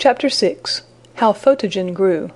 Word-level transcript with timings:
CHAPTER 0.00 0.30
VI 0.30 0.56
How 1.16 1.34
Photogen 1.34 1.92
Grew 1.92 2.30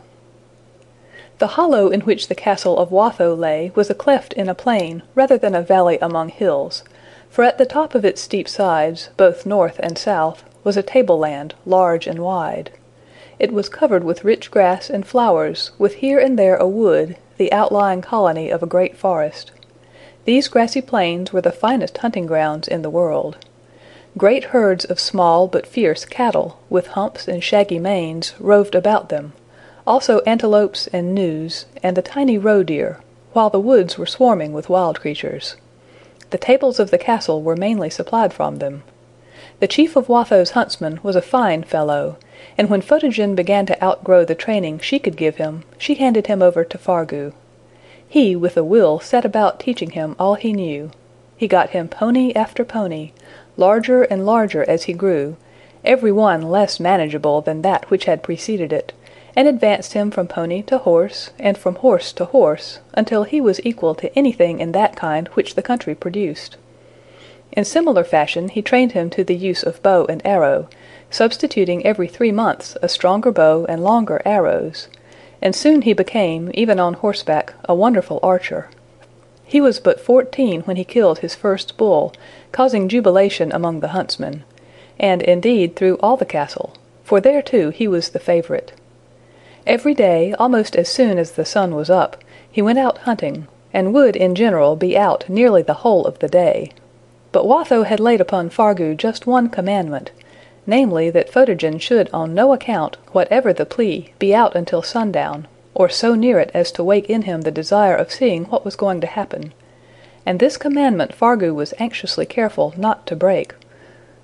The 1.38 1.56
hollow 1.56 1.88
in 1.88 2.02
which 2.02 2.28
the 2.28 2.34
castle 2.34 2.76
of 2.76 2.90
Watho 2.90 3.34
lay 3.34 3.72
was 3.74 3.88
a 3.88 3.94
cleft 3.94 4.34
in 4.34 4.50
a 4.50 4.54
plain 4.54 5.02
rather 5.14 5.38
than 5.38 5.54
a 5.54 5.62
valley 5.62 5.96
among 6.02 6.28
hills, 6.28 6.84
for 7.30 7.42
at 7.42 7.56
the 7.56 7.64
top 7.64 7.94
of 7.94 8.04
its 8.04 8.20
steep 8.20 8.50
sides, 8.50 9.08
both 9.16 9.46
north 9.46 9.80
and 9.82 9.96
south, 9.96 10.44
was 10.62 10.76
a 10.76 10.82
tableland, 10.82 11.54
large 11.64 12.06
and 12.06 12.18
wide. 12.18 12.70
It 13.38 13.50
was 13.50 13.70
covered 13.70 14.04
with 14.04 14.24
rich 14.24 14.50
grass 14.50 14.90
and 14.90 15.06
flowers, 15.06 15.70
with 15.78 15.94
here 15.94 16.18
and 16.18 16.38
there 16.38 16.56
a 16.56 16.68
wood, 16.68 17.16
the 17.38 17.50
outlying 17.50 18.02
colony 18.02 18.50
of 18.50 18.62
a 18.62 18.66
great 18.66 18.94
forest. 18.94 19.52
These 20.26 20.48
grassy 20.48 20.82
plains 20.82 21.32
were 21.32 21.40
the 21.40 21.50
finest 21.50 21.96
hunting 21.96 22.26
grounds 22.26 22.68
in 22.68 22.82
the 22.82 22.90
world. 22.90 23.38
Great 24.16 24.44
herds 24.44 24.84
of 24.84 25.00
small 25.00 25.48
but 25.48 25.66
fierce 25.66 26.04
cattle, 26.04 26.60
with 26.70 26.86
humps 26.88 27.26
and 27.26 27.42
shaggy 27.42 27.80
manes, 27.80 28.32
roved 28.38 28.76
about 28.76 29.08
them, 29.08 29.32
also 29.86 30.20
antelopes 30.20 30.86
and 30.92 31.12
gnus, 31.16 31.66
and 31.82 31.96
the 31.96 32.02
tiny 32.02 32.38
roe 32.38 32.62
deer, 32.62 33.00
while 33.32 33.50
the 33.50 33.58
woods 33.58 33.98
were 33.98 34.06
swarming 34.06 34.52
with 34.52 34.68
wild 34.68 35.00
creatures. 35.00 35.56
The 36.30 36.38
tables 36.38 36.78
of 36.78 36.92
the 36.92 36.98
castle 36.98 37.42
were 37.42 37.56
mainly 37.56 37.90
supplied 37.90 38.32
from 38.32 38.56
them. 38.56 38.84
The 39.58 39.66
chief 39.66 39.96
of 39.96 40.08
Watho's 40.08 40.50
huntsmen 40.50 41.00
was 41.02 41.16
a 41.16 41.22
fine 41.22 41.64
fellow, 41.64 42.16
and 42.56 42.70
when 42.70 42.82
Photogen 42.82 43.34
began 43.34 43.66
to 43.66 43.84
outgrow 43.84 44.24
the 44.24 44.36
training 44.36 44.78
she 44.78 45.00
could 45.00 45.16
give 45.16 45.36
him, 45.36 45.64
she 45.76 45.96
handed 45.96 46.28
him 46.28 46.40
over 46.40 46.62
to 46.64 46.78
Fargu. 46.78 47.32
He 48.08 48.36
with 48.36 48.56
a 48.56 48.62
will 48.62 49.00
set 49.00 49.24
about 49.24 49.58
teaching 49.58 49.90
him 49.90 50.14
all 50.20 50.36
he 50.36 50.52
knew. 50.52 50.92
He 51.44 51.48
got 51.48 51.76
him 51.76 51.88
pony 51.88 52.32
after 52.34 52.64
pony, 52.64 53.12
larger 53.58 54.04
and 54.04 54.24
larger 54.24 54.64
as 54.66 54.84
he 54.84 54.94
grew, 54.94 55.36
every 55.84 56.10
one 56.10 56.40
less 56.40 56.80
manageable 56.80 57.42
than 57.42 57.60
that 57.60 57.90
which 57.90 58.06
had 58.06 58.22
preceded 58.22 58.72
it, 58.72 58.94
and 59.36 59.46
advanced 59.46 59.92
him 59.92 60.10
from 60.10 60.26
pony 60.26 60.62
to 60.62 60.78
horse, 60.78 61.32
and 61.38 61.58
from 61.58 61.74
horse 61.74 62.14
to 62.14 62.24
horse, 62.24 62.78
until 62.94 63.24
he 63.24 63.42
was 63.42 63.60
equal 63.62 63.94
to 63.96 64.18
anything 64.18 64.58
in 64.58 64.72
that 64.72 64.96
kind 64.96 65.28
which 65.34 65.54
the 65.54 65.60
country 65.60 65.94
produced. 65.94 66.56
In 67.52 67.66
similar 67.66 68.04
fashion 68.04 68.48
he 68.48 68.62
trained 68.62 68.92
him 68.92 69.10
to 69.10 69.22
the 69.22 69.36
use 69.36 69.62
of 69.62 69.82
bow 69.82 70.06
and 70.06 70.22
arrow, 70.24 70.70
substituting 71.10 71.84
every 71.84 72.08
three 72.08 72.32
months 72.32 72.74
a 72.80 72.88
stronger 72.88 73.30
bow 73.30 73.66
and 73.68 73.84
longer 73.84 74.22
arrows, 74.24 74.88
and 75.42 75.54
soon 75.54 75.82
he 75.82 75.92
became, 75.92 76.50
even 76.54 76.80
on 76.80 76.94
horseback, 76.94 77.52
a 77.66 77.74
wonderful 77.74 78.18
archer. 78.22 78.70
He 79.54 79.60
was 79.60 79.78
but 79.78 80.00
fourteen 80.00 80.62
when 80.62 80.74
he 80.74 80.82
killed 80.82 81.20
his 81.20 81.36
first 81.36 81.76
bull, 81.76 82.12
causing 82.50 82.88
jubilation 82.88 83.52
among 83.52 83.78
the 83.78 83.94
huntsmen, 83.94 84.42
and 84.98 85.22
indeed 85.22 85.76
through 85.76 85.96
all 86.02 86.16
the 86.16 86.24
castle, 86.24 86.74
for 87.04 87.20
there 87.20 87.40
too 87.40 87.70
he 87.70 87.86
was 87.86 88.08
the 88.08 88.18
favorite. 88.18 88.72
Every 89.64 89.94
day, 89.94 90.34
almost 90.40 90.74
as 90.74 90.88
soon 90.88 91.18
as 91.18 91.30
the 91.30 91.44
sun 91.44 91.76
was 91.76 91.88
up, 91.88 92.16
he 92.50 92.62
went 92.62 92.80
out 92.80 92.98
hunting, 93.06 93.46
and 93.72 93.94
would 93.94 94.16
in 94.16 94.34
general 94.34 94.74
be 94.74 94.98
out 94.98 95.28
nearly 95.28 95.62
the 95.62 95.82
whole 95.84 96.04
of 96.04 96.18
the 96.18 96.26
day. 96.26 96.72
But 97.30 97.46
Watho 97.46 97.84
had 97.84 98.00
laid 98.00 98.20
upon 98.20 98.50
Fargu 98.50 98.96
just 98.96 99.24
one 99.24 99.48
commandment, 99.50 100.10
namely 100.66 101.10
that 101.10 101.30
Photogen 101.30 101.80
should 101.80 102.10
on 102.12 102.34
no 102.34 102.52
account, 102.52 102.96
whatever 103.12 103.52
the 103.52 103.66
plea, 103.66 104.14
be 104.18 104.34
out 104.34 104.56
until 104.56 104.82
sundown, 104.82 105.46
or 105.76 105.88
so 105.88 106.14
near 106.14 106.38
it 106.38 106.52
as 106.54 106.70
to 106.70 106.84
wake 106.84 107.10
in 107.10 107.22
him 107.22 107.40
the 107.40 107.50
desire 107.50 107.96
of 107.96 108.12
seeing 108.12 108.44
what 108.44 108.64
was 108.64 108.76
going 108.76 109.00
to 109.00 109.08
happen; 109.08 109.52
and 110.24 110.38
this 110.38 110.56
commandment 110.56 111.12
Fargu 111.12 111.52
was 111.52 111.74
anxiously 111.80 112.24
careful 112.24 112.72
not 112.76 113.04
to 113.08 113.16
break, 113.16 113.54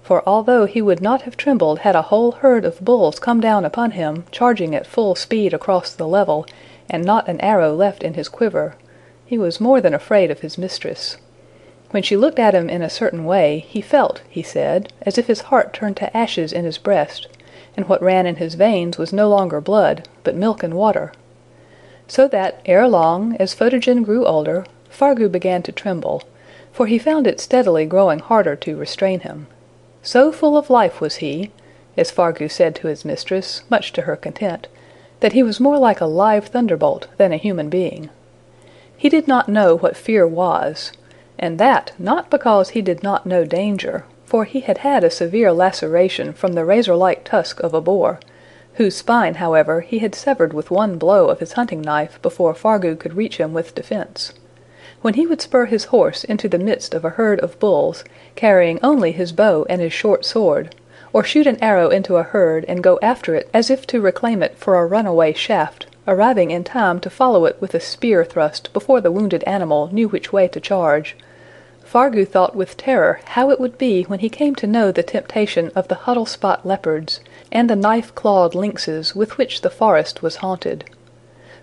for 0.01 0.23
although 0.25 0.65
he 0.65 0.81
would 0.81 1.01
not 1.01 1.23
have 1.23 1.37
trembled 1.37 1.81
had 1.81 1.97
a 1.97 2.03
whole 2.03 2.33
herd 2.33 2.65
of 2.65 2.85
bulls 2.85 3.19
come 3.19 3.41
down 3.41 3.65
upon 3.65 3.91
him, 3.91 4.25
charging 4.31 4.77
at 4.77 4.87
full 4.87 5.17
speed 5.17 5.53
across 5.53 5.93
the 5.93 6.07
level, 6.07 6.47
and 6.89 7.05
not 7.05 7.29
an 7.29 7.41
arrow 7.41 7.75
left 7.75 8.05
in 8.05 8.15
his 8.15 8.29
quiver, 8.29 8.77
he 9.27 9.37
was 9.37 9.61
more 9.61 9.81
than 9.81 9.93
afraid 9.93 10.31
of 10.31 10.41
his 10.41 10.57
mistress. 10.57 11.17
When 11.91 12.05
she 12.05 12.17
looked 12.17 12.39
at 12.39 12.55
him 12.55 12.71
in 12.71 12.83
a 12.83 12.89
certain 12.89 13.25
way, 13.25 13.65
he 13.69 13.81
felt, 13.81 14.23
he 14.29 14.43
said, 14.43 14.93
as 15.03 15.19
if 15.19 15.27
his 15.27 15.41
heart 15.43 15.73
turned 15.73 15.97
to 15.97 16.17
ashes 16.17 16.53
in 16.53 16.65
his 16.65 16.79
breast, 16.79 17.27
and 17.77 17.89
what 17.89 18.03
ran 18.03 18.27
in 18.27 18.37
his 18.37 18.55
veins 18.55 18.99
was 18.99 19.13
no 19.13 19.29
longer 19.29 19.61
blood, 19.61 20.09
but 20.23 20.37
milk 20.37 20.63
and 20.63 20.75
water. 20.75 21.13
So 22.11 22.27
that, 22.27 22.61
ere 22.67 22.89
long, 22.89 23.37
as 23.37 23.55
Photogen 23.55 24.03
grew 24.03 24.27
older, 24.27 24.67
Fargu 24.91 25.31
began 25.31 25.63
to 25.63 25.71
tremble, 25.71 26.25
for 26.73 26.89
he 26.89 26.99
found 26.99 27.25
it 27.29 27.39
steadily 27.39 27.87
growing 27.87 28.19
harder 28.19 28.57
to 28.57 28.77
restrain 28.77 29.21
him. 29.21 29.47
So 30.03 30.33
full 30.33 30.59
of 30.59 30.71
life 30.71 31.01
was 31.01 31.17
he, 31.19 31.53
as 31.97 32.11
Fargu 32.11 32.51
said 32.51 32.75
to 32.75 32.89
his 32.89 33.05
mistress, 33.05 33.63
much 33.71 33.93
to 33.93 34.03
her 34.03 34.17
content, 34.17 34.67
that 35.21 35.35
he 35.35 35.45
was 35.45 35.61
more 35.61 35.79
like 35.79 36.01
a 36.01 36.07
live 36.07 36.49
thunderbolt 36.49 37.07
than 37.17 37.33
a 37.33 37.37
human 37.37 37.71
being. 37.71 38.11
He 38.97 39.09
did 39.09 39.29
not 39.29 39.49
know 39.49 39.77
what 39.77 39.97
fear 39.97 40.27
was, 40.27 40.91
and 41.39 41.61
that 41.61 41.93
not 41.97 42.29
because 42.29 42.71
he 42.71 42.83
did 42.83 43.05
not 43.05 43.25
know 43.25 43.45
danger, 43.45 44.05
for 44.25 44.47
he 44.47 44.63
had 44.63 44.79
had 44.79 45.05
a 45.05 45.11
severe 45.11 45.53
laceration 45.53 46.33
from 46.33 46.55
the 46.55 46.65
razor-like 46.65 47.23
tusk 47.23 47.61
of 47.61 47.73
a 47.73 47.81
boar, 47.81 48.19
whose 48.75 48.97
spine, 48.97 49.35
however, 49.35 49.81
he 49.81 49.99
had 49.99 50.15
severed 50.15 50.53
with 50.53 50.71
one 50.71 50.99
blow 50.99 51.29
of 51.29 51.41
his 51.41 51.53
hunting 51.53 51.81
knife 51.81 52.21
before 52.23 52.55
Fargu 52.55 52.97
could 52.97 53.15
reach 53.15 53.39
him 53.39 53.53
with 53.53 53.75
defense. 53.75 54.33
When 55.03 55.15
he 55.15 55.27
would 55.27 55.41
spur 55.41 55.67
his 55.67 55.87
horse 55.87 56.25
into 56.25 56.49
the 56.49 56.59
midst 56.59 56.95
of 56.95 57.05
a 57.05 57.11
herd 57.11 57.41
of 57.41 57.59
bulls, 57.59 58.05
carrying 58.37 58.79
only 58.83 59.13
his 59.13 59.33
bow 59.33 59.67
and 59.69 59.81
his 59.81 59.93
short 59.93 60.25
sword, 60.25 60.75
or 61.13 61.25
shoot 61.25 61.47
an 61.47 61.63
arrow 61.63 61.89
into 61.89 62.17
a 62.17 62.23
herd 62.23 62.65
and 62.69 62.83
go 62.83 62.99
after 63.03 63.35
it 63.35 63.49
as 63.53 63.71
if 63.71 63.87
to 63.89 64.01
reclaim 64.01 64.43
it 64.43 64.57
for 64.57 64.77
a 64.77 64.87
runaway 64.87 65.33
shaft, 65.33 65.87
arriving 66.07 66.51
in 66.51 66.65
time 66.65 67.01
to 67.01 67.11
follow 67.11 67.47
it 67.47 67.57
with 67.61 67.75
a 67.75 67.81
spear 67.81 68.25
thrust 68.25 68.73
before 68.73 69.01
the 69.01 69.11
wounded 69.11 69.43
animal 69.45 69.89
knew 69.93 70.09
which 70.09 70.33
way 70.33 70.47
to 70.47 70.61
charge, 70.61 71.17
Fargu 71.93 72.25
thought 72.25 72.55
with 72.55 72.77
terror 72.77 73.19
how 73.25 73.51
it 73.51 73.59
would 73.59 73.77
be 73.77 74.05
when 74.05 74.21
he 74.21 74.29
came 74.29 74.55
to 74.55 74.67
know 74.69 74.93
the 74.93 75.03
temptation 75.03 75.73
of 75.75 75.89
the 75.89 75.97
Huddle 75.97 76.25
Spot 76.25 76.65
leopards, 76.65 77.19
and 77.51 77.69
the 77.69 77.75
knife-clawed 77.75 78.55
lynxes 78.55 79.17
with 79.17 79.37
which 79.37 79.63
the 79.63 79.71
forest 79.71 80.23
was 80.23 80.37
haunted. 80.37 80.85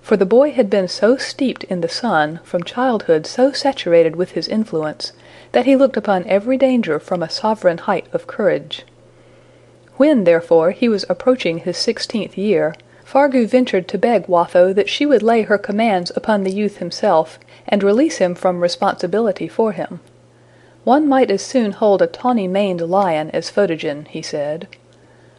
For 0.02 0.18
the 0.18 0.26
boy 0.26 0.52
had 0.52 0.70
been 0.70 0.90
so 0.90 1.16
steeped 1.16 1.64
in 1.64 1.80
the 1.80 1.88
sun, 1.88 2.42
from 2.44 2.64
childhood 2.64 3.26
so 3.26 3.54
saturated 3.54 4.18
with 4.18 4.32
his 4.32 4.50
influence, 4.50 5.14
that 5.54 5.66
he 5.66 5.78
looked 5.78 5.96
upon 5.96 6.26
every 6.26 6.58
danger 6.58 7.00
from 7.00 7.24
a 7.24 7.30
sovereign 7.30 7.78
height 7.78 8.08
of 8.12 8.28
courage. 8.28 8.86
When, 9.96 10.26
therefore, 10.26 10.72
he 10.72 10.90
was 10.90 11.06
approaching 11.08 11.60
his 11.60 11.78
sixteenth 11.78 12.38
year, 12.38 12.76
Fargu 13.06 13.48
ventured 13.48 13.88
to 13.88 13.98
beg 13.98 14.28
Watho 14.28 14.76
that 14.76 14.90
she 14.90 15.06
would 15.06 15.24
lay 15.24 15.44
her 15.44 15.58
commands 15.58 16.12
upon 16.18 16.44
the 16.44 16.52
youth 16.52 16.80
himself, 16.80 17.40
and 17.66 17.82
release 17.82 18.18
him 18.18 18.36
from 18.36 18.60
responsibility 18.60 19.48
for 19.48 19.72
him. 19.72 20.02
One 20.88 21.10
might 21.10 21.30
as 21.30 21.42
soon 21.42 21.74
hold 21.74 22.02
a 22.02 22.08
tawny 22.08 22.48
maned 22.48 22.80
lion 22.80 23.30
as 23.32 23.52
Photogen, 23.52 24.08
he 24.08 24.22
said. 24.22 24.70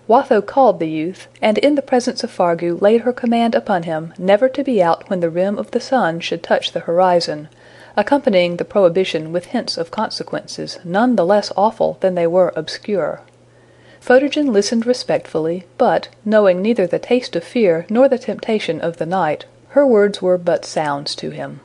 Watho 0.06 0.42
called 0.44 0.78
the 0.78 0.90
youth, 0.90 1.26
and 1.40 1.56
in 1.56 1.74
the 1.74 1.80
presence 1.80 2.22
of 2.22 2.30
Fargu 2.30 2.78
laid 2.78 3.00
her 3.00 3.14
command 3.14 3.54
upon 3.54 3.84
him 3.84 4.12
never 4.18 4.50
to 4.50 4.62
be 4.62 4.82
out 4.82 5.08
when 5.08 5.20
the 5.20 5.30
rim 5.30 5.56
of 5.56 5.70
the 5.70 5.80
sun 5.80 6.20
should 6.20 6.42
touch 6.42 6.72
the 6.72 6.80
horizon, 6.80 7.48
accompanying 7.96 8.58
the 8.58 8.64
prohibition 8.66 9.32
with 9.32 9.46
hints 9.46 9.78
of 9.78 9.90
consequences 9.90 10.80
none 10.84 11.16
the 11.16 11.24
less 11.24 11.50
awful 11.56 11.96
than 12.00 12.14
they 12.14 12.26
were 12.26 12.52
obscure. 12.54 13.22
Photogen 14.02 14.52
listened 14.52 14.84
respectfully, 14.84 15.64
but, 15.78 16.08
knowing 16.26 16.60
neither 16.60 16.86
the 16.86 16.98
taste 16.98 17.34
of 17.34 17.42
fear 17.42 17.86
nor 17.88 18.06
the 18.06 18.18
temptation 18.18 18.82
of 18.82 18.98
the 18.98 19.06
night, 19.06 19.46
her 19.70 19.86
words 19.86 20.20
were 20.20 20.36
but 20.36 20.66
sounds 20.66 21.14
to 21.14 21.30
him. 21.30 21.60